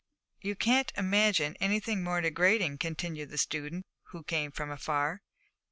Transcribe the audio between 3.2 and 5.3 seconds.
the student, who came from afar.